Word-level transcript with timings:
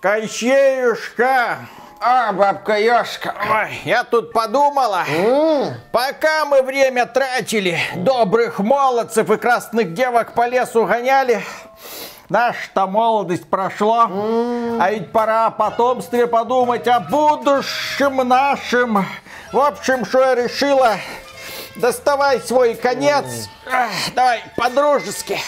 Кощеюшка, 0.00 1.58
А, 2.00 2.32
бабка 2.32 2.78
Ёшка. 2.78 3.34
Ой, 3.50 3.80
я 3.84 4.04
тут 4.04 4.32
подумала, 4.32 5.04
пока 5.90 6.44
мы 6.44 6.62
время 6.62 7.06
тратили, 7.06 7.78
добрых 7.96 8.58
молодцев 8.58 9.30
и 9.30 9.36
красных 9.36 9.94
девок 9.94 10.34
по 10.34 10.46
лесу 10.46 10.84
гоняли, 10.84 11.42
наша-то 12.28 12.86
молодость 12.86 13.48
прошло, 13.48 14.08
а 14.78 14.90
ведь 14.90 15.10
пора 15.10 15.46
о 15.46 15.50
потомстве 15.50 16.26
подумать, 16.26 16.86
о 16.86 17.00
будущем 17.00 18.16
нашем. 18.28 19.06
В 19.52 19.58
общем, 19.58 20.04
что 20.04 20.20
я 20.20 20.34
решила, 20.34 20.96
доставай 21.76 22.40
свой 22.40 22.74
конец, 22.74 23.48
Ах, 23.72 23.90
давай 24.14 24.44
по-дружески. 24.56 25.38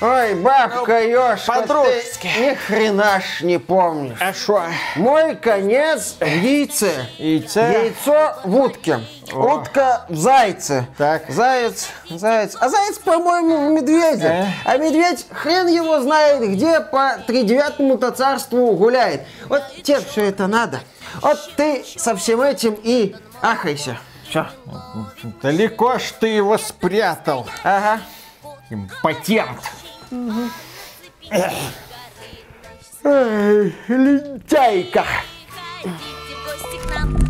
Ой, 0.00 0.34
бабка 0.36 1.00
Ёшка, 1.04 1.52
по-дружески. 1.62 2.28
ты 2.32 2.40
ни 2.50 2.54
хрена 2.54 3.20
ж 3.20 3.42
не 3.42 3.58
помнишь. 3.58 4.16
А 4.20 4.32
что? 4.32 4.62
Мой 4.94 5.34
конец 5.34 6.14
в 6.20 6.24
яйце. 6.24 7.06
Яйце? 7.18 7.72
Яйцо 7.82 8.36
в 8.44 8.56
утке. 8.56 9.00
Утка 9.32 10.04
в 10.08 10.14
зайце. 10.16 10.86
Так. 10.96 11.28
Заяц, 11.28 11.88
заяц. 12.10 12.56
А 12.60 12.68
заяц, 12.68 12.98
по-моему, 12.98 13.68
в 13.68 13.72
медведе. 13.72 14.26
Э? 14.28 14.46
А 14.64 14.76
медведь 14.76 15.26
хрен 15.32 15.66
его 15.66 16.00
знает, 16.00 16.48
где 16.48 16.78
по 16.80 17.16
тридевятому-то 17.26 18.12
царству 18.12 18.72
гуляет. 18.74 19.22
Вот 19.48 19.62
тебе 19.82 19.98
все 20.00 20.26
это 20.26 20.46
надо. 20.46 20.78
Вот 21.20 21.38
ты 21.56 21.84
со 21.96 22.14
всем 22.14 22.40
этим 22.40 22.78
и 22.84 23.16
ахайся. 23.42 23.98
Все. 24.28 24.46
Далеко 25.42 25.98
ж 25.98 26.12
ты 26.20 26.28
его 26.28 26.56
спрятал, 26.56 27.48
Ага. 27.64 28.00
импотент. 28.70 29.58
Лентяйка. 33.88 35.04
Приходите 35.82 36.34
в 36.34 36.44
гости 36.44 36.78
к 36.82 36.94
нам, 36.94 37.27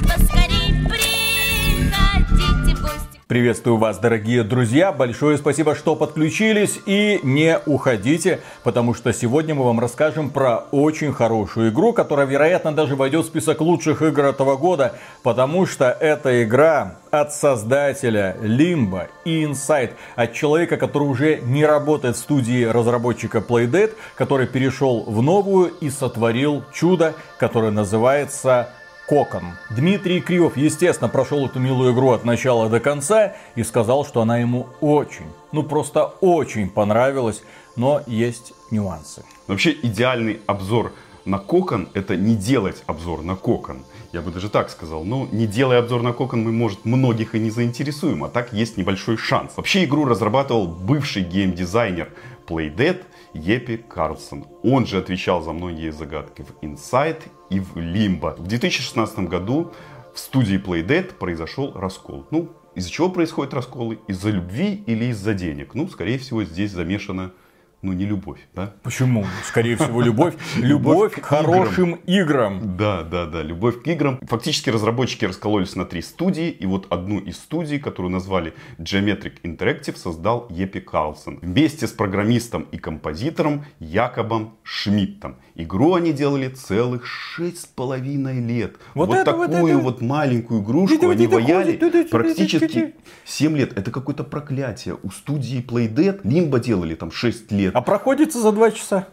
Приветствую 3.28 3.76
вас, 3.76 3.98
дорогие 3.98 4.42
друзья. 4.42 4.90
Большое 4.90 5.36
спасибо, 5.36 5.74
что 5.74 5.94
подключились. 5.96 6.80
И 6.86 7.20
не 7.22 7.58
уходите, 7.66 8.40
потому 8.62 8.94
что 8.94 9.12
сегодня 9.12 9.54
мы 9.54 9.64
вам 9.64 9.80
расскажем 9.80 10.30
про 10.30 10.64
очень 10.70 11.12
хорошую 11.12 11.68
игру, 11.70 11.92
которая, 11.92 12.24
вероятно, 12.24 12.72
даже 12.72 12.96
войдет 12.96 13.26
в 13.26 13.28
список 13.28 13.60
лучших 13.60 14.00
игр 14.00 14.24
этого 14.24 14.56
года, 14.56 14.94
потому 15.22 15.66
что 15.66 15.90
эта 15.90 16.42
игра 16.42 16.94
от 17.10 17.34
создателя 17.34 18.34
Limbo 18.40 19.08
и 19.26 19.44
Inside, 19.44 19.90
от 20.16 20.32
человека, 20.32 20.78
который 20.78 21.04
уже 21.04 21.36
не 21.42 21.66
работает 21.66 22.16
в 22.16 22.20
студии 22.20 22.64
разработчика 22.64 23.44
Playdead, 23.46 23.92
который 24.14 24.46
перешел 24.46 25.04
в 25.06 25.20
новую 25.20 25.68
и 25.80 25.90
сотворил 25.90 26.64
чудо, 26.72 27.12
которое 27.38 27.72
называется 27.72 28.70
Кокон. 29.08 29.42
Дмитрий 29.70 30.20
Кривов, 30.20 30.58
естественно, 30.58 31.08
прошел 31.08 31.46
эту 31.46 31.58
милую 31.58 31.94
игру 31.94 32.10
от 32.10 32.26
начала 32.26 32.68
до 32.68 32.78
конца 32.78 33.34
и 33.54 33.62
сказал, 33.62 34.04
что 34.04 34.20
она 34.20 34.36
ему 34.36 34.66
очень, 34.82 35.24
ну 35.50 35.62
просто 35.62 36.04
очень 36.20 36.68
понравилась, 36.68 37.42
но 37.74 38.02
есть 38.06 38.52
нюансы. 38.70 39.24
Вообще 39.46 39.74
идеальный 39.82 40.40
обзор 40.46 40.92
на 41.24 41.38
кокон 41.38 41.88
это 41.94 42.16
не 42.16 42.36
делать 42.36 42.82
обзор 42.86 43.22
на 43.22 43.34
кокон. 43.34 43.78
Я 44.12 44.20
бы 44.20 44.30
даже 44.30 44.50
так 44.50 44.68
сказал. 44.68 45.04
Но 45.04 45.26
не 45.32 45.46
делая 45.46 45.78
обзор 45.78 46.02
на 46.02 46.12
кокон, 46.12 46.42
мы, 46.42 46.52
может, 46.52 46.84
многих 46.84 47.34
и 47.34 47.38
не 47.38 47.50
заинтересуем. 47.50 48.24
А 48.24 48.28
так 48.28 48.52
есть 48.52 48.76
небольшой 48.76 49.16
шанс. 49.16 49.52
Вообще 49.56 49.84
игру 49.84 50.04
разрабатывал 50.04 50.66
бывший 50.66 51.22
геймдизайнер 51.22 52.10
Playdead 52.46 53.04
Епи 53.38 53.76
Карлсон. 53.76 54.46
Он 54.62 54.86
же 54.86 54.98
отвечал 54.98 55.42
за 55.42 55.52
многие 55.52 55.90
загадки 55.90 56.42
в 56.42 56.62
Inside 56.62 57.22
и 57.50 57.60
в 57.60 57.76
Limbo. 57.76 58.36
В 58.36 58.46
2016 58.46 59.20
году 59.20 59.72
в 60.14 60.18
студии 60.18 60.58
Playdead 60.62 61.14
произошел 61.14 61.72
раскол. 61.74 62.26
Ну, 62.30 62.50
из-за 62.74 62.90
чего 62.90 63.08
происходят 63.08 63.54
расколы? 63.54 63.98
Из-за 64.08 64.30
любви 64.30 64.82
или 64.86 65.06
из-за 65.06 65.34
денег? 65.34 65.74
Ну, 65.74 65.88
скорее 65.88 66.18
всего, 66.18 66.44
здесь 66.44 66.72
замешана, 66.72 67.32
ну, 67.80 67.92
не 67.92 68.06
любовь, 68.06 68.40
да? 68.54 68.72
Почему? 68.82 69.24
Скорее 69.44 69.76
всего, 69.76 70.02
любовь. 70.02 70.34
Любовь 70.56 71.14
к 71.14 71.24
хорошим 71.24 71.94
играм. 72.06 72.76
Да, 72.76 73.02
да, 73.02 73.26
да, 73.26 73.42
любовь 73.42 73.82
к 73.82 73.86
играм. 73.86 74.18
Фактически 74.22 74.70
разработчики 74.70 75.24
раскололись 75.24 75.76
на 75.76 75.84
три 75.84 76.02
студии, 76.02 76.50
и 76.50 76.66
вот 76.66 76.86
одну 76.90 77.20
из 77.20 77.36
студий, 77.36 77.78
которую 77.78 78.10
назвали 78.12 78.54
Geometric 78.78 79.34
Interactive, 79.44 79.96
создал 79.96 80.48
Епи 80.50 80.80
Карлсон. 80.80 81.38
Вместе 81.40 81.86
с 81.86 81.92
программистом 81.92 82.62
и 82.72 82.78
композитором 82.78 83.64
Якобом 83.78 84.56
Шмидтом. 84.64 85.36
Игру 85.54 85.94
они 85.94 86.12
делали 86.12 86.48
целых 86.48 87.06
шесть 87.06 87.60
с 87.62 87.66
половиной 87.66 88.40
лет. 88.40 88.76
Вот 88.94 89.08
Вот, 89.08 89.16
это, 89.18 89.32
вот 89.32 89.50
такую 89.50 89.74
это. 89.74 89.82
вот 89.82 90.00
маленькую 90.00 90.62
игрушку 90.62 91.10
они 91.10 91.26
ваяли 91.26 91.76
практически. 92.10 92.94
7 93.24 93.56
лет. 93.56 93.76
Это 93.76 93.90
какое-то 93.90 94.24
проклятие. 94.24 94.96
У 95.02 95.10
студии 95.10 95.60
Playdead 95.64 96.22
Limbo 96.22 96.60
делали 96.60 96.94
там 96.94 97.10
6 97.10 97.52
лет. 97.52 97.67
А 97.74 97.82
проходится 97.82 98.40
за 98.40 98.52
два 98.52 98.70
часа. 98.70 99.06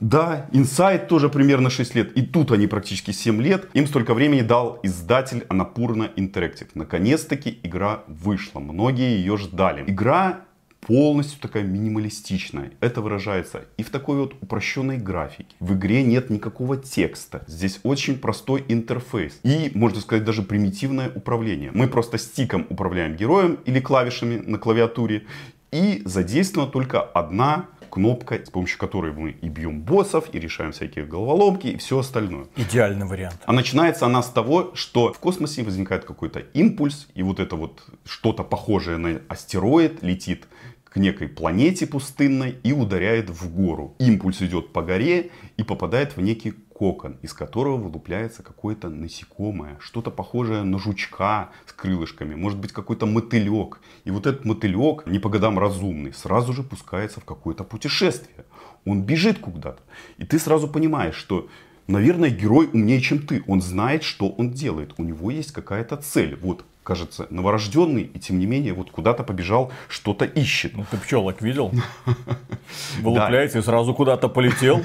Да, 0.00 0.46
Inside 0.52 1.06
тоже 1.06 1.28
примерно 1.28 1.68
6 1.68 1.94
лет. 1.94 2.16
И 2.16 2.22
тут 2.22 2.52
они 2.52 2.66
практически 2.66 3.10
7 3.10 3.42
лет. 3.42 3.68
Им 3.74 3.86
столько 3.86 4.14
времени 4.14 4.40
дал 4.40 4.80
издатель 4.82 5.44
Annapurna 5.50 6.14
Interactive. 6.14 6.68
Наконец-таки 6.74 7.58
игра 7.62 8.02
вышла. 8.06 8.60
Многие 8.60 9.18
ее 9.18 9.36
ждали. 9.36 9.84
Игра 9.86 10.40
полностью 10.80 11.38
такая 11.40 11.62
минималистичная. 11.62 12.72
Это 12.80 13.02
выражается 13.02 13.64
и 13.76 13.82
в 13.82 13.90
такой 13.90 14.18
вот 14.18 14.34
упрощенной 14.40 14.96
графике. 14.96 15.54
В 15.60 15.74
игре 15.74 16.02
нет 16.02 16.30
никакого 16.30 16.78
текста. 16.78 17.44
Здесь 17.46 17.80
очень 17.82 18.18
простой 18.18 18.64
интерфейс. 18.68 19.38
И, 19.42 19.70
можно 19.74 20.00
сказать, 20.00 20.24
даже 20.24 20.42
примитивное 20.42 21.10
управление. 21.14 21.70
Мы 21.74 21.86
просто 21.86 22.16
стиком 22.16 22.66
управляем 22.70 23.16
героем 23.16 23.58
или 23.66 23.80
клавишами 23.80 24.38
на 24.38 24.58
клавиатуре. 24.58 25.26
И 25.72 26.02
задействована 26.04 26.70
только 26.70 27.00
одна 27.00 27.66
кнопка, 27.90 28.40
с 28.44 28.50
помощью 28.50 28.78
которой 28.78 29.12
мы 29.12 29.32
и 29.32 29.48
бьем 29.48 29.82
боссов, 29.82 30.32
и 30.32 30.40
решаем 30.40 30.72
всякие 30.72 31.04
головоломки, 31.04 31.66
и 31.66 31.76
все 31.76 31.98
остальное. 31.98 32.46
Идеальный 32.56 33.06
вариант. 33.06 33.40
А 33.44 33.52
начинается 33.52 34.06
она 34.06 34.22
с 34.22 34.30
того, 34.30 34.70
что 34.74 35.12
в 35.12 35.18
космосе 35.18 35.62
возникает 35.62 36.04
какой-то 36.04 36.40
импульс, 36.54 37.08
и 37.14 37.22
вот 37.22 37.40
это 37.40 37.56
вот 37.56 37.82
что-то 38.04 38.44
похожее 38.44 38.96
на 38.96 39.20
астероид 39.28 40.02
летит 40.02 40.46
к 40.84 40.96
некой 40.96 41.28
планете 41.28 41.86
пустынной 41.86 42.56
и 42.62 42.72
ударяет 42.72 43.30
в 43.30 43.54
гору. 43.54 43.94
Импульс 43.98 44.42
идет 44.42 44.72
по 44.72 44.82
горе 44.82 45.30
и 45.56 45.62
попадает 45.62 46.16
в 46.16 46.20
некий 46.20 46.54
кокон, 46.80 47.18
из 47.20 47.34
которого 47.34 47.76
вылупляется 47.76 48.42
какое-то 48.42 48.88
насекомое, 48.88 49.76
что-то 49.80 50.10
похожее 50.10 50.62
на 50.62 50.78
жучка 50.78 51.50
с 51.66 51.72
крылышками, 51.74 52.34
может 52.34 52.58
быть 52.58 52.72
какой-то 52.72 53.04
мотылек. 53.04 53.80
И 54.06 54.10
вот 54.10 54.26
этот 54.26 54.46
мотылек, 54.46 55.06
не 55.06 55.18
по 55.18 55.28
годам 55.28 55.58
разумный, 55.58 56.14
сразу 56.14 56.54
же 56.54 56.62
пускается 56.62 57.20
в 57.20 57.26
какое-то 57.26 57.64
путешествие. 57.64 58.46
Он 58.86 59.02
бежит 59.02 59.38
куда-то. 59.40 59.82
И 60.16 60.24
ты 60.24 60.38
сразу 60.38 60.68
понимаешь, 60.68 61.16
что 61.16 61.48
Наверное, 61.86 62.30
герой 62.30 62.70
умнее, 62.72 63.00
чем 63.00 63.18
ты. 63.18 63.42
Он 63.48 63.60
знает, 63.60 64.04
что 64.04 64.28
он 64.28 64.52
делает. 64.52 64.94
У 64.96 65.02
него 65.02 65.32
есть 65.32 65.50
какая-то 65.50 65.96
цель. 65.96 66.36
Вот, 66.36 66.64
кажется, 66.82 67.26
новорожденный, 67.30 68.02
и 68.02 68.18
тем 68.18 68.38
не 68.38 68.46
менее, 68.46 68.72
вот 68.72 68.90
куда-то 68.90 69.22
побежал, 69.22 69.72
что-то 69.88 70.24
ищет. 70.24 70.76
Ну 70.76 70.84
ты 70.90 70.96
пчелок 70.96 71.42
видел? 71.42 71.72
Вылупляется 73.00 73.58
и 73.58 73.62
сразу 73.62 73.94
куда-то 73.94 74.28
полетел. 74.28 74.82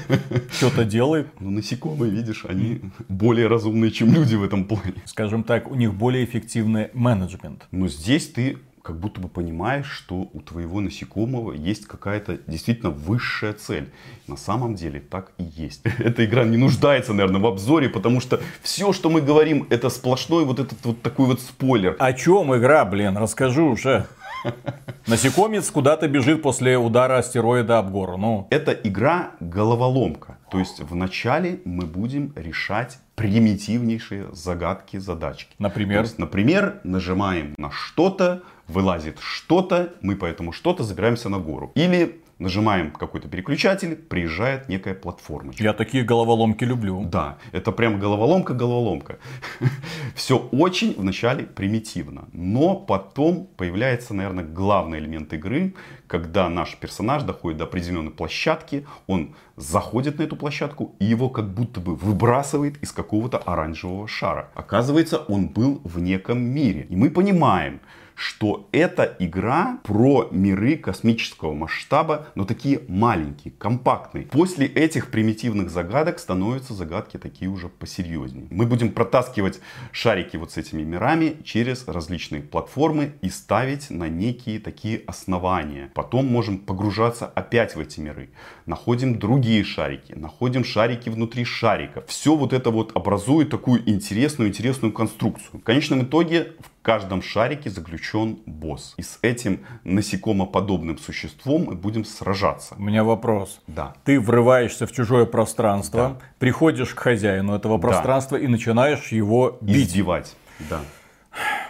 Что-то 0.51 0.85
делает. 0.85 1.28
Ну, 1.39 1.51
насекомые, 1.51 2.11
видишь, 2.11 2.45
они 2.45 2.81
более 3.07 3.47
разумные, 3.47 3.91
чем 3.91 4.13
люди 4.13 4.35
в 4.35 4.44
этом 4.44 4.66
плане. 4.66 4.95
Скажем 5.05 5.44
так, 5.44 5.72
у 5.72 5.75
них 5.75 5.94
более 5.94 6.25
эффективный 6.25 6.89
менеджмент. 6.94 7.67
Но 7.72 7.88
здесь 7.88 8.28
ты 8.28 8.57
как 8.85 9.00
будто 9.00 9.19
бы 9.19 9.29
понимаешь, 9.29 9.90
что 9.90 10.29
у 10.31 10.41
твоего 10.41 10.79
насекомого 10.79 11.53
есть 11.53 11.88
какая-то 11.88 12.38
действительно 12.46 12.91
высшая 12.91 13.53
цель. 13.53 13.91
На 14.28 14.38
самом 14.38 14.76
деле 14.76 14.99
так 14.99 15.32
и 15.40 15.43
есть. 15.43 15.82
Эта 15.97 16.23
игра 16.23 16.43
не 16.43 16.58
нуждается, 16.58 17.14
наверное, 17.14 17.41
в 17.41 17.47
обзоре, 17.47 17.90
потому 17.90 18.22
что 18.22 18.40
все, 18.61 18.93
что 18.93 19.09
мы 19.09 19.22
говорим, 19.22 19.66
это 19.72 19.90
сплошной 19.90 20.46
вот 20.46 20.59
этот 20.59 20.85
вот 20.85 21.02
такой 21.02 21.26
вот 21.26 21.41
спойлер. 21.41 21.96
О 21.97 22.14
чем 22.14 22.55
игра, 22.55 22.85
блин? 22.85 23.17
Расскажу 23.17 23.72
уже. 23.72 24.05
Насекомец 25.08 25.72
куда-то 25.72 26.08
бежит 26.08 26.43
после 26.43 26.78
удара 26.78 27.17
астероида 27.17 27.79
об 27.79 27.90
гору. 27.90 28.17
Ну, 28.17 28.47
Это 28.52 28.72
игра 28.72 29.31
головоломка. 29.40 30.38
То 30.52 30.59
есть 30.59 30.79
вначале 30.79 31.59
мы 31.66 31.88
будем 31.88 32.34
решать 32.35 32.99
примитивнейшие 33.16 34.28
загадки, 34.34 34.97
задачки. 34.97 35.56
Например? 35.59 36.00
То 36.00 36.03
есть, 36.03 36.20
например, 36.20 36.82
нажимаем 36.84 37.56
на 37.58 37.72
что-то, 37.72 38.44
вылазит 38.67 39.20
что-то, 39.20 39.94
мы 40.02 40.16
по 40.16 40.26
этому 40.26 40.52
что-то 40.52 40.84
забираемся 40.84 41.29
на 41.29 41.40
гору. 41.40 41.72
Или 41.76 42.22
нажимаем 42.40 42.91
какой-то 42.91 43.28
переключатель, 43.28 43.96
приезжает 43.96 44.70
некая 44.70 44.93
платформочка. 44.93 45.64
Я 45.64 45.73
такие 45.73 46.03
головоломки 46.03 46.64
люблю. 46.64 47.03
Да, 47.05 47.37
это 47.52 47.72
прям 47.72 47.99
головоломка-головоломка. 47.99 49.20
Все 50.16 50.37
очень 50.37 50.96
вначале 50.97 51.43
примитивно, 51.43 52.28
но 52.34 52.76
потом 52.76 53.47
появляется, 53.58 54.14
наверное, 54.14 54.43
главный 54.43 54.99
элемент 54.99 55.34
игры, 55.34 55.73
когда 56.08 56.49
наш 56.49 56.76
персонаж 56.76 57.23
доходит 57.23 57.58
до 57.59 57.64
определенной 57.66 58.11
площадки, 58.11 58.85
он 59.08 59.35
заходит 59.55 60.20
на 60.20 60.23
эту 60.23 60.35
площадку 60.35 60.96
и 60.99 61.05
его 61.05 61.29
как 61.29 61.53
будто 61.53 61.79
бы 61.79 61.96
выбрасывает 61.96 62.81
из 62.84 62.91
какого-то 62.91 63.38
оранжевого 63.38 64.08
шара. 64.08 64.49
Оказывается, 64.55 65.17
он 65.17 65.47
был 65.47 65.81
в 65.84 65.99
неком 65.99 66.41
мире. 66.41 66.85
И 66.90 66.96
мы 66.96 67.09
понимаем, 67.09 67.79
что 68.16 68.67
это 68.72 69.16
игра 69.20 69.79
про 69.84 70.29
миры 70.32 70.78
космического 70.78 71.53
масштаба, 71.53 72.28
но 72.35 72.46
такие 72.46 72.82
маленькие, 72.88 73.53
компактные. 73.58 74.26
После 74.26 74.66
этих 74.66 75.12
примитивных 75.12 75.70
загадок 75.70 76.20
становятся 76.20 76.73
загадки 76.73 77.17
такие 77.17 77.52
уже 77.52 77.67
посерьезнее. 77.70 78.47
Мы 78.50 78.66
будем 78.66 78.91
протаскивать 78.91 79.59
шарики 79.91 80.38
вот 80.38 80.52
с 80.52 80.58
этими 80.58 80.84
мирами 80.84 81.38
через 81.44 81.88
различные 81.88 82.41
платформы 82.41 83.14
и 83.22 83.29
ставить 83.29 83.90
на 83.90 84.08
некие 84.08 84.59
такие 84.59 85.02
основания. 85.06 85.91
Потом 85.94 86.26
можем 86.28 86.58
погружаться 86.58 87.26
опять 87.26 87.76
в 87.76 87.79
эти 87.79 88.00
миры. 88.00 88.29
Находим 88.66 89.20
другие 89.20 89.64
шарики, 89.64 90.14
находим 90.14 90.64
шарики 90.64 91.09
внутри 91.09 91.44
шариков. 91.44 92.06
Все 92.08 92.35
вот 92.35 92.53
это 92.53 92.72
вот 92.72 92.96
образует 92.96 93.50
такую 93.50 93.88
интересную, 93.90 94.50
интересную 94.50 94.94
конструкцию. 94.94 95.59
В 95.59 95.64
конечном 95.64 96.03
итоге 96.03 96.53
в 96.59 96.74
каждом 96.85 97.23
шарике 97.23 97.72
заключен 97.72 98.37
босс. 98.46 98.93
И 98.97 99.02
с 99.02 99.17
этим 99.23 99.66
насекомоподобным 99.84 100.99
существом 100.99 101.64
мы 101.66 101.76
будем 101.76 102.05
сражаться. 102.05 102.76
У 102.78 102.84
меня 102.84 103.03
вопрос. 103.03 103.59
Да. 103.66 103.96
Ты 104.03 104.20
врываешься 104.20 104.85
в 104.85 104.91
чужое 104.91 105.26
пространство, 105.26 106.22
приходишь 106.37 106.93
к 106.93 106.99
хозяину 106.99 107.55
этого 107.55 107.79
пространства 107.79 108.35
и 108.35 108.46
начинаешь 108.46 109.11
его 109.11 109.58
бить. 109.61 109.87
Избивать. 109.87 110.35
Да. 110.70 110.82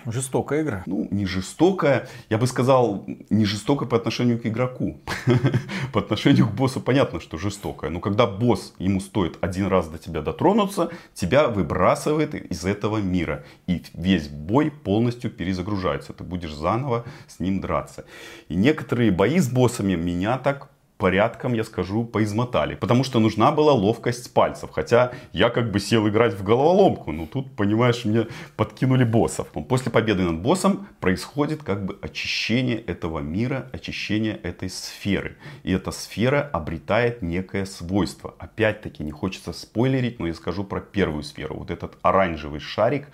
Жестокая 0.05 0.61
игра. 0.61 0.83
Ну, 0.85 1.07
не 1.11 1.25
жестокая. 1.25 2.07
Я 2.29 2.37
бы 2.37 2.47
сказал, 2.47 3.05
не 3.29 3.45
жестокая 3.45 3.87
по 3.89 3.97
отношению 3.97 4.39
к 4.39 4.45
игроку. 4.45 4.99
По 5.93 6.01
отношению 6.01 6.47
к 6.47 6.51
боссу 6.51 6.81
понятно, 6.81 7.19
что 7.19 7.37
жестокая. 7.37 7.89
Но 7.89 7.99
когда 7.99 8.27
босс, 8.27 8.73
ему 8.79 8.99
стоит 8.99 9.37
один 9.41 9.67
раз 9.67 9.87
до 9.87 9.97
тебя 9.97 10.21
дотронуться, 10.21 10.89
тебя 11.13 11.47
выбрасывает 11.47 12.35
из 12.35 12.65
этого 12.65 12.97
мира. 12.97 13.45
И 13.67 13.81
весь 13.93 14.27
бой 14.27 14.71
полностью 14.71 15.31
перезагружается. 15.31 16.13
Ты 16.13 16.23
будешь 16.23 16.53
заново 16.53 17.05
с 17.27 17.39
ним 17.39 17.61
драться. 17.61 18.05
И 18.49 18.55
некоторые 18.55 19.11
бои 19.11 19.39
с 19.39 19.49
боссами 19.49 19.95
меня 19.95 20.37
так 20.37 20.69
порядком, 20.97 21.53
я 21.53 21.63
скажу, 21.63 22.03
поизмотали. 22.05 22.75
Потому 22.75 23.03
что 23.03 23.19
нужна 23.19 23.51
была 23.51 23.73
ловкость 23.73 24.33
пальцев. 24.33 24.69
Хотя 24.71 25.11
я 25.33 25.49
как 25.49 25.71
бы 25.71 25.79
сел 25.79 26.07
играть 26.07 26.33
в 26.33 26.43
головоломку. 26.43 27.11
Но 27.11 27.25
тут, 27.25 27.55
понимаешь, 27.55 28.05
мне 28.05 28.27
подкинули 28.55 29.03
боссов. 29.03 29.47
Но 29.55 29.61
после 29.61 29.91
победы 29.91 30.23
над 30.23 30.41
боссом 30.41 30.87
происходит 30.99 31.63
как 31.63 31.85
бы 31.85 31.97
очищение 32.01 32.77
этого 32.77 33.19
мира, 33.19 33.69
очищение 33.73 34.35
этой 34.35 34.69
сферы. 34.69 35.37
И 35.63 35.71
эта 35.71 35.91
сфера 35.91 36.49
обретает 36.53 37.21
некое 37.21 37.65
свойство. 37.65 38.35
Опять-таки, 38.39 39.03
не 39.03 39.11
хочется 39.11 39.53
спойлерить, 39.53 40.19
но 40.19 40.27
я 40.27 40.33
скажу 40.33 40.63
про 40.63 40.79
первую 40.79 41.23
сферу. 41.23 41.55
Вот 41.55 41.71
этот 41.71 41.97
оранжевый 42.01 42.59
шарик, 42.59 43.07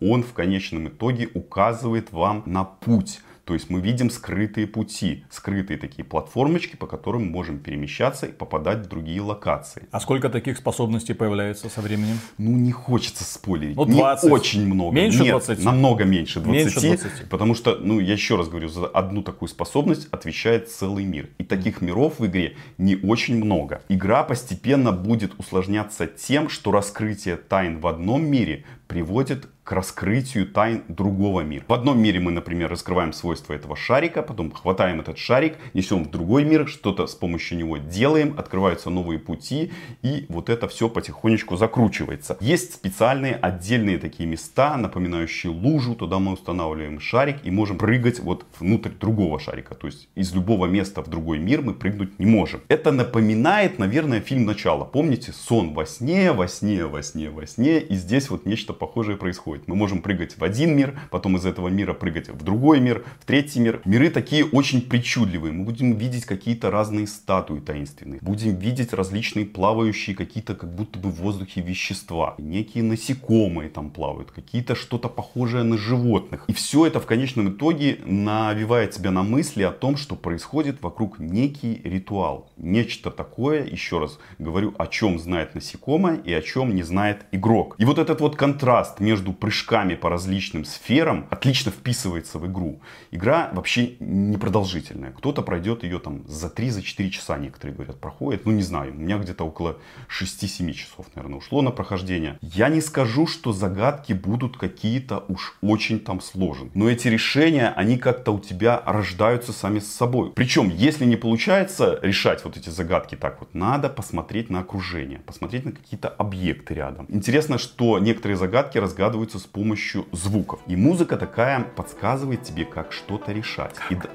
он 0.00 0.22
в 0.22 0.32
конечном 0.32 0.88
итоге 0.88 1.28
указывает 1.34 2.12
вам 2.12 2.42
на 2.46 2.64
путь. 2.64 3.20
То 3.46 3.54
есть 3.54 3.70
мы 3.70 3.80
видим 3.80 4.10
скрытые 4.10 4.66
пути, 4.66 5.24
скрытые 5.30 5.78
такие 5.78 6.04
платформочки, 6.04 6.74
по 6.74 6.88
которым 6.88 7.26
мы 7.26 7.30
можем 7.30 7.60
перемещаться 7.60 8.26
и 8.26 8.32
попадать 8.32 8.78
в 8.78 8.88
другие 8.88 9.20
локации. 9.20 9.86
А 9.92 10.00
сколько 10.00 10.28
таких 10.28 10.58
способностей 10.58 11.14
появляется 11.14 11.68
со 11.68 11.80
временем? 11.80 12.18
Ну, 12.38 12.50
не 12.50 12.72
хочется 12.72 13.22
спойлерить. 13.22 13.76
Ну, 13.76 13.86
Не 13.86 13.98
20. 13.98 14.32
очень 14.32 14.66
много. 14.66 14.96
Меньше 14.96 15.22
Нет, 15.22 15.30
20? 15.30 15.64
намного 15.64 16.02
меньше 16.02 16.40
20. 16.40 16.52
Меньше 16.56 16.80
20. 16.80 17.28
Потому 17.28 17.54
что, 17.54 17.76
ну, 17.76 18.00
я 18.00 18.14
еще 18.14 18.34
раз 18.34 18.48
говорю, 18.48 18.68
за 18.68 18.88
одну 18.88 19.22
такую 19.22 19.48
способность 19.48 20.08
отвечает 20.10 20.68
целый 20.68 21.04
мир. 21.04 21.30
И 21.38 21.44
таких 21.44 21.80
миров 21.80 22.18
в 22.18 22.26
игре 22.26 22.56
не 22.78 22.96
очень 22.96 23.36
много. 23.36 23.80
Игра 23.88 24.24
постепенно 24.24 24.90
будет 24.90 25.38
усложняться 25.38 26.08
тем, 26.08 26.48
что 26.48 26.72
раскрытие 26.72 27.36
тайн 27.36 27.78
в 27.78 27.86
одном 27.86 28.24
мире 28.24 28.64
приводит 28.88 29.48
к 29.66 29.72
раскрытию 29.72 30.46
тайн 30.46 30.84
другого 30.86 31.40
мира. 31.40 31.64
В 31.66 31.72
одном 31.72 32.00
мире 32.00 32.20
мы, 32.20 32.30
например, 32.30 32.70
раскрываем 32.70 33.12
свойства 33.12 33.52
этого 33.52 33.74
шарика, 33.74 34.22
потом 34.22 34.52
хватаем 34.52 35.00
этот 35.00 35.18
шарик, 35.18 35.56
несем 35.74 36.04
в 36.04 36.10
другой 36.12 36.44
мир, 36.44 36.68
что-то 36.68 37.08
с 37.08 37.16
помощью 37.16 37.58
него 37.58 37.76
делаем, 37.76 38.36
открываются 38.38 38.90
новые 38.90 39.18
пути, 39.18 39.72
и 40.02 40.26
вот 40.28 40.50
это 40.50 40.68
все 40.68 40.88
потихонечку 40.88 41.56
закручивается. 41.56 42.36
Есть 42.38 42.74
специальные 42.74 43.34
отдельные 43.34 43.98
такие 43.98 44.28
места, 44.28 44.76
напоминающие 44.76 45.52
лужу, 45.52 45.96
туда 45.96 46.20
мы 46.20 46.34
устанавливаем 46.34 47.00
шарик 47.00 47.38
и 47.42 47.50
можем 47.50 47.76
прыгать 47.76 48.20
вот 48.20 48.46
внутрь 48.60 48.90
другого 48.90 49.40
шарика. 49.40 49.74
То 49.74 49.88
есть 49.88 50.08
из 50.14 50.32
любого 50.32 50.66
места 50.66 51.02
в 51.02 51.08
другой 51.08 51.40
мир 51.40 51.62
мы 51.62 51.74
прыгнуть 51.74 52.20
не 52.20 52.26
можем. 52.26 52.60
Это 52.68 52.92
напоминает, 52.92 53.80
наверное, 53.80 54.20
фильм 54.20 54.44
«Начало». 54.44 54.84
Помните? 54.84 55.32
Сон 55.32 55.74
во 55.74 55.86
сне, 55.86 56.30
во 56.30 56.46
сне, 56.46 56.86
во 56.86 57.02
сне, 57.02 57.30
во 57.30 57.44
сне. 57.48 57.80
И 57.80 57.96
здесь 57.96 58.30
вот 58.30 58.46
нечто 58.46 58.72
похожее 58.72 59.16
происходит. 59.16 59.55
Мы 59.66 59.76
можем 59.76 60.02
прыгать 60.02 60.38
в 60.38 60.44
один 60.44 60.76
мир, 60.76 60.98
потом 61.10 61.36
из 61.36 61.46
этого 61.46 61.68
мира 61.68 61.94
прыгать 61.94 62.28
в 62.28 62.42
другой 62.42 62.80
мир, 62.80 63.04
в 63.20 63.24
третий 63.24 63.60
мир. 63.60 63.80
Миры 63.84 64.10
такие 64.10 64.44
очень 64.44 64.82
причудливые. 64.82 65.52
Мы 65.52 65.64
будем 65.64 65.96
видеть 65.96 66.24
какие-то 66.26 66.70
разные 66.70 67.06
статуи 67.06 67.60
таинственные. 67.60 68.20
Будем 68.22 68.56
видеть 68.56 68.92
различные 68.92 69.46
плавающие 69.46 70.14
какие-то 70.14 70.54
как 70.54 70.74
будто 70.74 70.98
бы 70.98 71.10
в 71.10 71.20
воздухе 71.20 71.60
вещества. 71.60 72.34
Некие 72.38 72.84
насекомые 72.84 73.68
там 73.68 73.90
плавают, 73.90 74.30
какие-то 74.30 74.74
что-то 74.74 75.08
похожее 75.08 75.64
на 75.64 75.78
животных. 75.78 76.44
И 76.48 76.52
все 76.52 76.86
это 76.86 77.00
в 77.00 77.06
конечном 77.06 77.50
итоге 77.50 77.98
навевает 78.04 78.92
тебя 78.92 79.10
на 79.10 79.22
мысли 79.22 79.62
о 79.62 79.72
том, 79.72 79.96
что 79.96 80.16
происходит 80.16 80.82
вокруг 80.82 81.18
некий 81.18 81.80
ритуал. 81.84 82.50
Нечто 82.56 83.10
такое, 83.10 83.64
еще 83.64 83.98
раз 83.98 84.18
говорю, 84.38 84.74
о 84.78 84.86
чем 84.86 85.18
знает 85.18 85.54
насекомое 85.54 86.16
и 86.16 86.32
о 86.32 86.42
чем 86.42 86.74
не 86.74 86.82
знает 86.82 87.26
игрок. 87.32 87.74
И 87.78 87.84
вот 87.84 87.98
этот 87.98 88.20
вот 88.20 88.36
контраст 88.36 89.00
между 89.00 89.32
прыжками 89.46 89.94
по 89.94 90.08
различным 90.08 90.64
сферам 90.64 91.28
отлично 91.30 91.70
вписывается 91.70 92.40
в 92.40 92.46
игру. 92.48 92.80
Игра 93.12 93.50
вообще 93.52 93.92
непродолжительная. 94.00 95.12
Кто-то 95.12 95.42
пройдет 95.42 95.84
ее 95.84 96.00
там 96.00 96.26
за 96.26 96.48
3-4 96.48 97.10
часа, 97.10 97.38
некоторые 97.38 97.76
говорят, 97.76 98.00
проходит. 98.00 98.44
Ну 98.44 98.50
не 98.50 98.62
знаю, 98.62 98.92
у 98.92 98.96
меня 98.96 99.18
где-то 99.18 99.44
около 99.44 99.78
6-7 100.08 100.72
часов, 100.72 101.06
наверное, 101.14 101.38
ушло 101.38 101.62
на 101.62 101.70
прохождение. 101.70 102.40
Я 102.42 102.68
не 102.68 102.80
скажу, 102.80 103.28
что 103.28 103.52
загадки 103.52 104.14
будут 104.14 104.56
какие-то 104.56 105.24
уж 105.28 105.56
очень 105.62 106.00
там 106.00 106.20
сложные. 106.20 106.72
Но 106.74 106.90
эти 106.90 107.06
решения, 107.06 107.72
они 107.76 107.98
как-то 107.98 108.32
у 108.32 108.40
тебя 108.40 108.82
рождаются 108.84 109.52
сами 109.52 109.78
с 109.78 109.94
собой. 109.94 110.32
Причем, 110.34 110.70
если 110.70 111.04
не 111.04 111.14
получается 111.14 112.00
решать 112.02 112.44
вот 112.44 112.56
эти 112.56 112.70
загадки 112.70 113.14
так 113.14 113.38
вот, 113.38 113.54
надо 113.54 113.90
посмотреть 113.90 114.50
на 114.50 114.58
окружение, 114.58 115.20
посмотреть 115.20 115.64
на 115.64 115.70
какие-то 115.70 116.08
объекты 116.08 116.74
рядом. 116.74 117.06
Интересно, 117.08 117.58
что 117.58 118.00
некоторые 118.00 118.36
загадки 118.36 118.78
разгадываются 118.78 119.35
с 119.38 119.44
помощью 119.44 120.06
звуков. 120.12 120.60
И 120.66 120.76
музыка 120.76 121.16
такая 121.16 121.60
подсказывает 121.60 122.42
тебе, 122.42 122.64
как 122.64 122.92
что-то 122.92 123.32
решать. 123.32 123.74
И 123.90 123.94
да- 123.94 124.10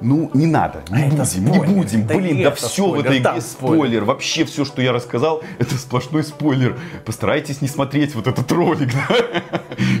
Ну, 0.00 0.30
не 0.34 0.46
надо, 0.46 0.82
не 0.90 1.06
это 1.06 1.16
будем, 1.16 1.26
спойлер. 1.26 1.68
не 1.68 1.74
будем. 1.74 2.06
Блин, 2.06 2.42
да 2.42 2.50
все 2.52 2.66
в 2.84 2.88
спойлер, 2.88 3.06
этой 3.06 3.20
там 3.20 3.34
игре 3.34 3.40
спойлер. 3.42 3.76
спойлер. 3.76 4.04
Вообще 4.04 4.44
все, 4.44 4.64
что 4.64 4.82
я 4.82 4.92
рассказал, 4.92 5.42
это 5.58 5.74
сплошной 5.76 6.22
спойлер. 6.22 6.78
Постарайтесь 7.04 7.62
не 7.62 7.68
смотреть 7.68 8.14
вот 8.14 8.26
этот 8.26 8.50
ролик, 8.52 8.90
да? 9.08 9.42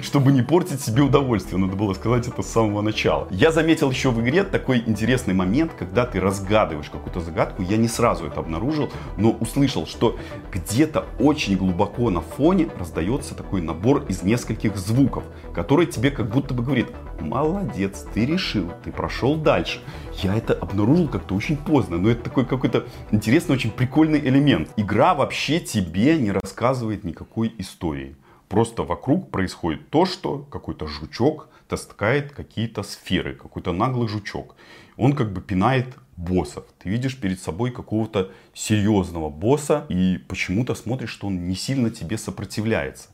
чтобы 0.02 0.32
не 0.32 0.42
портить 0.42 0.80
себе 0.82 1.02
удовольствие. 1.02 1.58
Надо 1.58 1.76
было 1.76 1.94
сказать 1.94 2.28
это 2.28 2.42
с 2.42 2.46
самого 2.46 2.82
начала. 2.82 3.26
Я 3.30 3.52
заметил 3.52 3.90
еще 3.90 4.10
в 4.10 4.20
игре 4.20 4.44
такой 4.44 4.82
интересный 4.86 5.34
момент, 5.34 5.72
когда 5.78 6.04
ты 6.06 6.20
разгадываешь 6.20 6.90
какую-то 6.90 7.20
загадку. 7.20 7.62
Я 7.62 7.76
не 7.76 7.88
сразу 7.88 8.26
это 8.26 8.40
обнаружил, 8.40 8.90
но 9.16 9.30
услышал, 9.30 9.86
что 9.86 10.18
где-то 10.52 11.06
очень 11.18 11.56
глубоко 11.56 12.10
на 12.10 12.20
фоне 12.20 12.68
раздается 12.78 13.34
такой 13.34 13.62
набор 13.62 14.04
из 14.08 14.22
нескольких 14.22 14.76
звуков, 14.76 15.24
который 15.54 15.86
тебе 15.86 16.10
как 16.10 16.28
будто 16.28 16.54
бы 16.54 16.62
говорит, 16.62 16.88
молодец, 17.20 18.06
ты 18.14 18.26
решил, 18.26 18.72
ты 18.84 18.92
прошел 18.92 19.36
дальше. 19.36 19.80
Я 20.22 20.36
это 20.36 20.54
обнаружил 20.54 21.08
как-то 21.08 21.34
очень 21.34 21.56
поздно, 21.56 21.98
но 21.98 22.10
это 22.10 22.24
такой 22.24 22.46
какой-то 22.46 22.86
интересный, 23.10 23.54
очень 23.54 23.70
прикольный 23.70 24.20
элемент. 24.20 24.70
Игра 24.76 25.14
вообще 25.14 25.60
тебе 25.60 26.18
не 26.18 26.30
рассказывает 26.30 27.04
никакой 27.04 27.54
истории. 27.58 28.16
Просто 28.48 28.84
вокруг 28.84 29.30
происходит 29.30 29.90
то, 29.90 30.06
что 30.06 30.38
какой-то 30.50 30.86
жучок 30.86 31.48
таскает 31.68 32.32
какие-то 32.32 32.82
сферы, 32.82 33.34
какой-то 33.34 33.72
наглый 33.72 34.08
жучок. 34.08 34.54
Он 34.96 35.14
как 35.14 35.32
бы 35.32 35.40
пинает 35.40 35.96
боссов. 36.16 36.64
Ты 36.78 36.88
видишь 36.88 37.18
перед 37.18 37.40
собой 37.40 37.70
какого-то 37.70 38.30
серьезного 38.56 39.28
босса 39.28 39.84
и 39.90 40.16
почему-то 40.16 40.74
смотришь, 40.74 41.10
что 41.10 41.26
он 41.26 41.46
не 41.46 41.54
сильно 41.54 41.90
тебе 41.90 42.16
сопротивляется. 42.16 43.10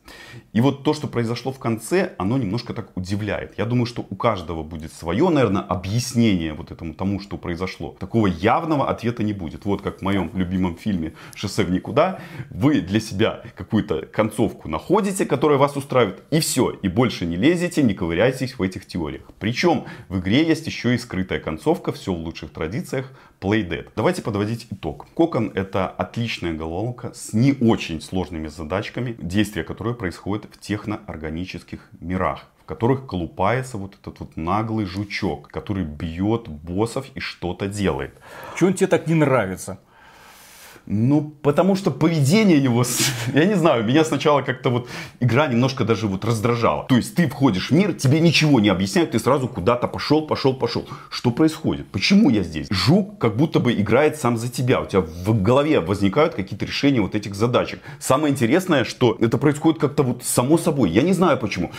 И 0.53 0.61
вот 0.61 0.85
то, 0.85 0.95
что 0.95 1.09
произошло 1.09 1.53
в 1.53 1.59
конце, 1.59 2.13
оно 2.17 2.39
немножко 2.39 2.73
так 2.75 2.97
удивляет. 2.97 3.59
Я 3.59 3.65
думаю, 3.65 3.87
что 3.87 4.07
у 4.09 4.15
каждого 4.15 4.63
будет 4.63 4.93
свое, 4.93 5.29
наверное, 5.31 5.63
объяснение 5.63 6.55
вот 6.55 6.71
этому 6.71 6.95
тому, 6.95 7.19
что 7.19 7.39
произошло. 7.39 7.97
Такого 7.99 8.29
явного 8.29 8.89
ответа 8.89 9.25
не 9.25 9.33
будет. 9.33 9.65
Вот 9.65 9.83
как 9.83 9.99
в 9.99 10.03
моем 10.03 10.31
любимом 10.35 10.77
фильме 10.77 11.15
«Шоссе 11.35 11.65
в 11.65 11.73
никуда». 11.73 12.21
Вы 12.51 12.81
для 12.81 13.01
себя 13.01 13.43
какую-то 13.57 14.07
концовку 14.07 14.69
находите, 14.69 15.27
которая 15.27 15.59
вас 15.59 15.77
устраивает, 15.77 16.23
и 16.31 16.39
все. 16.39 16.71
И 16.71 16.87
больше 16.87 17.27
не 17.27 17.35
лезете, 17.37 17.83
не 17.83 17.95
ковыряйтесь 17.95 18.57
в 18.57 18.63
этих 18.63 18.87
теориях. 18.87 19.23
Причем 19.41 19.87
в 20.09 20.21
игре 20.21 20.47
есть 20.47 20.67
еще 20.69 20.95
и 20.95 20.99
скрытая 20.99 21.41
концовка, 21.41 21.91
все 21.91 22.15
в 22.15 22.19
лучших 22.19 22.53
традициях, 22.53 23.11
Playdead. 23.43 23.91
Давайте 23.97 24.23
подводить 24.23 24.69
итог. 24.71 25.09
Кокон 25.15 25.51
это 25.55 25.89
отличная 25.89 26.53
головоломка 26.53 27.13
с 27.13 27.33
не 27.33 27.55
очень 27.55 28.01
сложными 28.01 28.47
задачками, 28.47 29.17
действия 29.19 29.65
которой 29.65 29.95
происходят 29.95 30.47
в 30.51 30.61
техноорганических 30.61 31.91
мирах 32.01 32.47
в 32.63 32.65
которых 32.65 33.09
колупается 33.09 33.77
вот 33.77 33.97
этот 34.01 34.21
вот 34.21 34.37
наглый 34.37 34.87
жучок, 34.87 35.49
который 35.49 35.85
бьет 35.85 36.47
боссов 36.47 37.07
и 37.17 37.19
что-то 37.19 37.67
делает. 37.67 38.15
Чего 38.57 38.69
он 38.69 38.75
тебе 38.75 38.87
так 38.87 39.09
не 39.09 39.15
нравится? 39.15 39.81
Ну, 40.87 41.33
потому 41.43 41.77
что 41.77 41.91
поведение 41.91 42.59
его, 42.59 42.85
я 43.35 43.45
не 43.45 43.55
знаю, 43.55 43.85
меня 43.85 44.05
сначала 44.05 44.43
как-то 44.43 44.71
вот 44.71 44.89
игра 45.21 45.47
немножко 45.47 45.85
даже 45.85 46.07
вот 46.07 46.25
раздражала. 46.25 46.85
То 46.89 46.97
есть 46.97 47.15
ты 47.15 47.29
входишь 47.29 47.71
в 47.71 47.75
мир, 47.75 47.93
тебе 47.93 48.21
ничего 48.21 48.61
не 48.61 48.69
объясняют, 48.69 49.13
ты 49.13 49.19
сразу 49.19 49.49
куда-то 49.49 49.89
пошел, 49.89 50.27
пошел, 50.27 50.55
пошел. 50.55 50.87
Что 51.11 51.31
происходит? 51.31 51.87
Почему 51.89 52.31
я 52.31 52.43
здесь? 52.43 52.67
Жук 52.71 53.19
как 53.19 53.37
будто 53.37 53.61
бы 53.61 53.73
играет 53.73 54.17
сам 54.17 54.37
за 54.37 54.49
тебя. 54.49 54.81
У 54.81 54.87
тебя 54.87 55.01
в 55.01 55.43
голове 55.43 55.81
возникают 55.81 56.35
какие-то 56.35 56.65
решения 56.65 57.01
вот 57.01 57.15
этих 57.15 57.35
задачек. 57.35 57.81
Самое 58.01 58.33
интересное, 58.33 58.85
что 58.85 59.17
это 59.21 59.39
происходит 59.39 59.81
как-то 59.81 60.03
вот 60.03 60.25
само 60.25 60.59
собой. 60.59 60.91
Я 60.91 61.03
не 61.03 61.13
знаю 61.13 61.39
почему. 61.39 61.71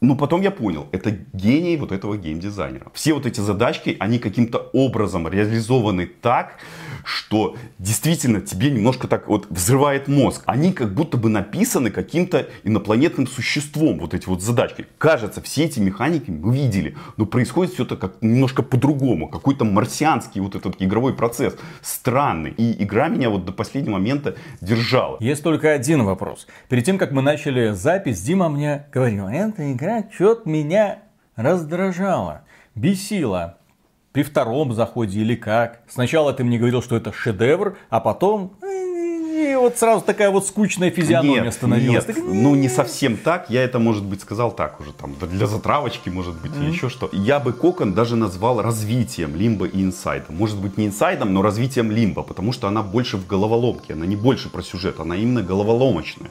Но 0.00 0.16
потом 0.16 0.40
я 0.40 0.50
понял, 0.50 0.86
это 0.92 1.10
гений 1.34 1.76
вот 1.76 1.92
этого 1.92 2.16
геймдизайнера. 2.16 2.90
Все 2.94 3.12
вот 3.12 3.26
эти 3.26 3.40
задачки, 3.40 3.96
они 4.00 4.18
каким-то 4.18 4.70
образом 4.72 5.28
реализованы 5.28 6.06
так, 6.06 6.56
что 7.04 7.56
действительно 7.78 8.40
тебе 8.40 8.70
немножко 8.70 9.08
так 9.08 9.28
вот 9.28 9.46
взрывает 9.50 10.08
мозг. 10.08 10.42
Они 10.46 10.72
как 10.72 10.94
будто 10.94 11.18
бы 11.18 11.28
написаны 11.28 11.90
каким-то 11.90 12.48
инопланетным 12.64 13.26
существом, 13.26 13.98
вот 13.98 14.14
эти 14.14 14.26
вот 14.26 14.42
задачки. 14.42 14.86
Кажется, 14.96 15.42
все 15.42 15.64
эти 15.64 15.80
механики 15.80 16.30
мы 16.30 16.54
видели, 16.54 16.96
но 17.18 17.26
происходит 17.26 17.74
все 17.74 17.82
это 17.82 17.96
как 17.96 18.22
немножко 18.22 18.62
по-другому. 18.62 19.28
Какой-то 19.28 19.66
марсианский 19.66 20.40
вот 20.40 20.54
этот 20.54 20.76
игровой 20.78 21.14
процесс. 21.14 21.56
Странный. 21.82 22.52
И 22.52 22.82
игра 22.82 23.08
меня 23.08 23.28
вот 23.28 23.44
до 23.44 23.52
последнего 23.52 23.94
момента 23.94 24.36
держала. 24.62 25.18
Есть 25.20 25.42
только 25.42 25.72
один 25.72 26.04
вопрос. 26.04 26.46
Перед 26.70 26.84
тем, 26.84 26.96
как 26.96 27.12
мы 27.12 27.20
начали 27.20 27.72
запись, 27.72 28.22
Дима 28.22 28.48
мне 28.48 28.86
говорил, 28.92 29.28
эта 29.28 29.72
игра 29.72 29.89
что-то 30.12 30.48
меня 30.48 30.98
раздражала, 31.36 32.42
бесила. 32.74 33.56
При 34.12 34.24
втором 34.24 34.72
заходе 34.72 35.20
или 35.20 35.36
как? 35.36 35.82
Сначала 35.88 36.32
ты 36.32 36.42
мне 36.42 36.58
говорил, 36.58 36.82
что 36.82 36.96
это 36.96 37.12
шедевр, 37.12 37.76
а 37.90 38.00
потом... 38.00 38.56
И 38.62 39.54
вот 39.54 39.78
сразу 39.78 40.04
такая 40.04 40.30
вот 40.30 40.46
скучная 40.46 40.90
физиономия 40.90 41.44
Нет, 41.44 41.54
становилась. 41.54 42.06
нет, 42.06 42.16
Так, 42.16 42.24
ну 42.24 42.54
не 42.54 42.68
совсем 42.68 43.16
так. 43.16 43.48
Я 43.48 43.62
это, 43.62 43.78
может 43.78 44.04
быть, 44.04 44.20
сказал 44.20 44.52
так 44.52 44.80
уже, 44.80 44.92
там, 44.92 45.14
для 45.20 45.46
затравочки, 45.46 46.08
может 46.08 46.34
быть, 46.42 46.52
или 46.56 46.70
еще 46.70 46.88
что. 46.88 47.08
Я 47.12 47.38
бы 47.40 47.52
Кокон 47.52 47.94
даже 47.94 48.16
назвал 48.16 48.60
развитием 48.60 49.34
Лимба 49.34 49.66
и 49.66 49.82
Инсайда. 49.82 50.26
Может 50.28 50.58
быть, 50.60 50.76
не 50.76 50.86
инсайдом, 50.86 51.32
но 51.32 51.40
развитием 51.40 51.90
Лимба, 51.90 52.22
потому 52.22 52.52
что 52.52 52.68
она 52.68 52.82
больше 52.82 53.16
в 53.16 53.26
головоломке, 53.26 53.94
она 53.94 54.06
не 54.06 54.16
больше 54.16 54.50
про 54.50 54.62
сюжет, 54.62 55.00
она 55.00 55.16
именно 55.16 55.42
головоломочная. 55.42 56.30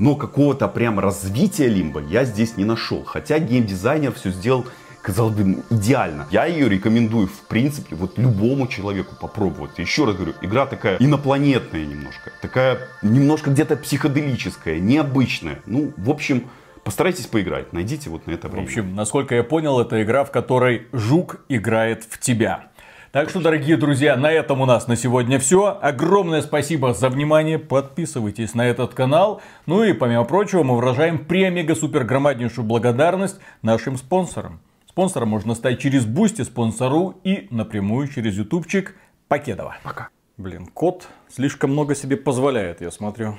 Но 0.00 0.16
какого-то 0.16 0.66
прям 0.66 0.98
развития 0.98 1.68
Лимба 1.68 2.00
я 2.00 2.24
здесь 2.24 2.56
не 2.56 2.64
нашел. 2.64 3.04
Хотя 3.04 3.38
геймдизайнер 3.38 4.12
все 4.14 4.30
сделал 4.30 4.66
казалось 5.02 5.34
бы, 5.34 5.44
ну, 5.44 5.62
идеально. 5.70 6.26
Я 6.30 6.46
ее 6.46 6.68
рекомендую, 6.68 7.26
в 7.26 7.46
принципе, 7.48 7.96
вот 7.96 8.18
любому 8.18 8.66
человеку 8.66 9.14
попробовать. 9.18 9.78
Еще 9.78 10.04
раз 10.04 10.14
говорю, 10.16 10.34
игра 10.42 10.66
такая 10.66 10.96
инопланетная 10.98 11.84
немножко. 11.86 12.32
Такая 12.42 12.80
немножко 13.02 13.50
где-то 13.50 13.76
психоделическая, 13.76 14.78
необычная. 14.78 15.60
Ну, 15.66 15.92
в 15.96 16.10
общем, 16.10 16.44
постарайтесь 16.84 17.26
поиграть. 17.26 17.72
Найдите 17.72 18.10
вот 18.10 18.26
на 18.26 18.32
это 18.32 18.48
В 18.48 18.52
время. 18.52 18.64
общем, 18.64 18.94
насколько 18.94 19.34
я 19.34 19.42
понял, 19.42 19.80
это 19.80 20.02
игра, 20.02 20.24
в 20.24 20.30
которой 20.30 20.86
жук 20.92 21.40
играет 21.48 22.04
в 22.08 22.18
тебя. 22.18 22.69
Так 23.12 23.28
что, 23.28 23.40
дорогие 23.40 23.76
друзья, 23.76 24.16
на 24.16 24.30
этом 24.30 24.60
у 24.60 24.66
нас 24.66 24.86
на 24.86 24.94
сегодня 24.94 25.40
все. 25.40 25.76
Огромное 25.82 26.42
спасибо 26.42 26.94
за 26.94 27.08
внимание. 27.08 27.58
Подписывайтесь 27.58 28.54
на 28.54 28.64
этот 28.68 28.94
канал. 28.94 29.42
Ну 29.66 29.82
и, 29.82 29.92
помимо 29.92 30.22
прочего, 30.22 30.62
мы 30.62 30.76
выражаем 30.76 31.18
премега-супер 31.24 32.04
громаднейшую 32.04 32.64
благодарность 32.64 33.40
нашим 33.62 33.96
спонсорам. 33.96 34.60
Спонсором 34.86 35.28
можно 35.28 35.56
стать 35.56 35.80
через 35.80 36.06
Boosty, 36.06 36.42
спонсору 36.42 37.16
и 37.24 37.48
напрямую 37.50 38.06
через 38.06 38.38
ютубчик 38.38 38.94
Покедова. 39.26 39.76
Пока. 39.82 40.10
Блин, 40.36 40.68
кот 40.72 41.08
слишком 41.28 41.72
много 41.72 41.96
себе 41.96 42.16
позволяет, 42.16 42.80
я 42.80 42.92
смотрю. 42.92 43.36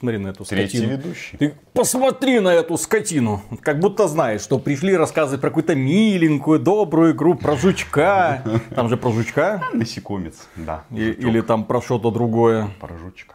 Смотри 0.00 0.16
на 0.18 0.28
эту 0.28 0.44
Третий 0.46 0.78
скотину. 0.78 0.96
ведущий. 0.96 1.36
Ты 1.36 1.54
посмотри 1.74 2.40
на 2.40 2.48
эту 2.54 2.78
скотину. 2.78 3.42
Как 3.60 3.78
будто 3.80 4.08
знаешь, 4.08 4.40
что 4.40 4.58
пришли 4.58 4.96
рассказывать 4.96 5.42
про 5.42 5.50
какую-то 5.50 5.74
миленькую, 5.74 6.58
добрую 6.58 7.12
игру, 7.12 7.34
про 7.34 7.54
жучка. 7.54 8.42
Там 8.74 8.88
же 8.88 8.96
про 8.96 9.12
жучка. 9.12 9.62
Насекомец, 9.74 10.48
да. 10.56 10.84
И- 10.90 11.10
или 11.10 11.42
там 11.42 11.64
про 11.64 11.82
что-то 11.82 12.10
другое. 12.10 12.70
Про 12.80 12.96
жучка. 12.96 13.34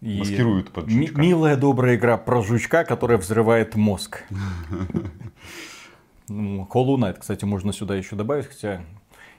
И 0.00 0.18
Маскируют 0.18 0.70
под 0.72 0.90
жучка. 0.90 1.20
Милая 1.20 1.56
добрая 1.56 1.94
игра 1.96 2.16
про 2.18 2.42
жучка, 2.42 2.84
которая 2.84 3.18
взрывает 3.18 3.76
мозг. 3.76 4.24
Ну, 6.28 6.68
Hollow 6.70 6.96
Knight, 6.96 7.16
кстати, 7.20 7.44
можно 7.46 7.72
сюда 7.72 7.96
еще 7.96 8.14
добавить, 8.14 8.46
хотя 8.48 8.82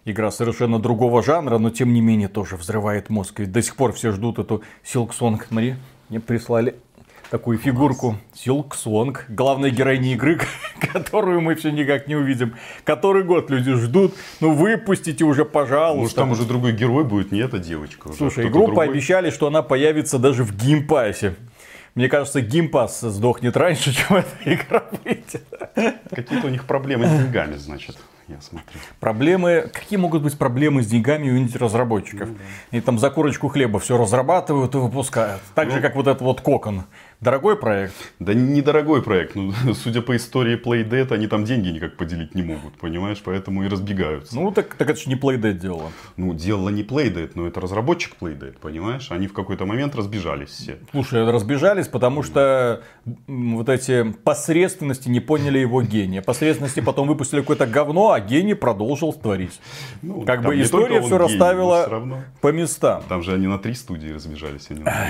игра 0.06 0.32
совершенно 0.32 0.80
другого 0.80 1.24
жанра, 1.24 1.58
но 1.58 1.70
тем 1.70 1.94
не 1.94 2.02
менее 2.02 2.28
тоже 2.28 2.56
взрывает 2.56 3.10
мозг. 3.10 3.40
Ведь 3.40 3.52
до 3.52 3.62
сих 3.62 3.76
пор 3.76 3.94
все 3.94 4.12
ждут 4.12 4.40
эту 4.40 4.64
Song. 4.84 5.42
Смотри, 5.48 5.76
мне 6.10 6.20
прислали 6.20 6.76
такую 7.30 7.58
фигурку. 7.58 8.18
Silk 8.34 8.72
Song, 8.72 9.18
главной 9.30 9.72
героини 9.72 10.14
игры, 10.14 10.40
которую 10.94 11.42
мы 11.42 11.56
все 11.56 11.72
никак 11.72 12.08
не 12.08 12.16
увидим. 12.16 12.56
Который 12.84 13.24
год 13.24 13.50
люди 13.50 13.74
ждут. 13.74 14.16
Ну 14.40 14.54
выпустите 14.54 15.24
уже, 15.24 15.46
пожалуйста. 15.46 16.02
Может, 16.02 16.16
там 16.16 16.32
уже 16.32 16.46
другой 16.46 16.74
герой 16.74 17.04
будет, 17.04 17.32
не 17.32 17.40
эта 17.40 17.60
девочка. 17.60 18.08
уже, 18.08 18.18
Слушай, 18.18 18.48
игру 18.48 18.66
другой. 18.66 18.88
пообещали, 18.88 19.30
что 19.30 19.48
она 19.48 19.62
появится 19.62 20.18
даже 20.20 20.44
в 20.44 20.56
геймпассе. 20.56 21.36
Мне 21.96 22.08
кажется, 22.08 22.42
геймпасс 22.42 23.02
сдохнет 23.02 23.58
раньше, 23.58 23.94
чем 23.96 24.18
эта 24.18 24.38
игра 24.46 24.86
выйдет. 25.04 25.44
Какие-то 25.76 26.48
у 26.48 26.50
них 26.50 26.66
проблемы 26.66 27.08
с 27.08 27.12
деньгами, 27.12 27.56
значит, 27.56 27.98
я 28.28 28.40
смотрю. 28.42 28.80
Проблемы, 29.00 29.70
какие 29.74 29.98
могут 29.98 30.22
быть 30.22 30.38
проблемы 30.38 30.84
с 30.84 30.88
деньгами 30.88 31.30
у 31.32 31.38
инди-разработчиков? 31.38 32.30
И 32.72 32.80
там 32.82 33.00
за 33.00 33.10
курочку 33.10 33.48
хлеба 33.48 33.80
все 33.80 33.98
разрабатывают 33.98 34.76
и 34.76 34.78
выпускают. 34.78 35.42
Так 35.56 35.72
же, 35.72 35.82
как 35.82 35.96
вот 35.96 36.08
этот 36.08 36.22
вот 36.22 36.42
Кокон. 36.42 36.84
Дорогой 37.22 37.58
проект. 37.58 37.94
Да 38.20 38.34
недорогой 38.34 39.04
проект. 39.04 39.36
Ну, 39.36 39.52
судя 39.74 40.02
по 40.02 40.16
истории 40.16 40.58
Playdead, 40.58 41.14
они 41.14 41.28
там 41.28 41.44
деньги 41.44 41.68
никак 41.68 41.98
поделить 41.98 42.34
не 42.34 42.44
могут, 42.44 42.76
понимаешь? 42.76 43.22
Поэтому 43.26 43.66
и 43.66 43.68
разбегаются. 43.68 44.34
Ну, 44.36 44.52
так, 44.52 44.76
так 44.76 44.90
это 44.90 44.98
же 44.98 45.10
не 45.10 45.16
Playdead 45.16 45.56
делала. 45.56 45.92
Ну, 46.16 46.34
делала 46.34 46.70
не 46.70 46.82
Playdead, 46.82 47.32
но 47.36 47.46
это 47.46 47.60
разработчик 47.60 48.16
Playdead, 48.22 48.60
понимаешь? 48.62 49.12
Они 49.12 49.28
в 49.28 49.34
какой-то 49.34 49.66
момент 49.66 49.96
разбежались 49.96 50.50
все. 50.50 50.78
Слушай, 50.92 51.30
разбежались, 51.30 51.90
потому 51.90 52.24
что 52.24 52.84
вот 53.28 53.68
эти 53.68 54.14
посредственности 54.24 55.10
не 55.10 55.20
поняли 55.20 55.60
его 55.60 55.82
гения. 55.82 56.22
Посредственности 56.22 56.80
потом 56.80 57.10
выпустили 57.10 57.42
какое-то 57.42 57.68
говно, 57.68 58.12
а 58.12 58.22
гений 58.22 58.54
продолжил 58.54 59.12
творить. 59.12 59.60
Ну, 60.02 60.22
как 60.22 60.42
бы 60.42 60.60
история 60.62 61.02
все 61.02 61.10
гений, 61.10 61.18
расставила 61.18 61.82
всё 61.82 61.92
равно. 61.92 62.24
по 62.40 62.54
местам. 62.54 63.04
Там 63.10 63.24
же 63.24 63.34
они 63.34 63.48
на 63.48 63.60
три 63.60 63.74
студии 63.74 64.08
разбежались, 64.08 64.68
а 64.70 64.74
не 64.74 64.84
на 64.84 65.08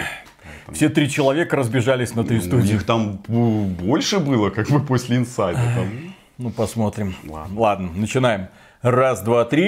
две. 0.65 0.75
Все 0.75 0.89
три 0.89 1.10
человека 1.10 1.55
разбежались 1.55 2.15
на 2.15 2.24
три 2.24 2.39
У 2.39 2.41
студии. 2.41 2.74
них 2.74 2.84
там 2.84 3.22
ну, 3.27 3.65
больше 3.65 4.19
было, 4.19 4.50
как 4.50 4.69
бы 4.69 4.79
после 4.79 5.17
инсайда. 5.17 5.62
Там... 5.75 6.13
Ну, 6.38 6.50
посмотрим. 6.51 7.15
Ладно. 7.27 7.60
Ладно, 7.60 7.89
начинаем. 7.93 8.48
Раз, 8.81 9.22
два, 9.22 9.43
три. 9.43 9.67